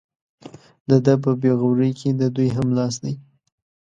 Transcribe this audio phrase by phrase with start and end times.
[0.89, 3.13] د ده په بې غورۍ کې د دوی هم لاس دی.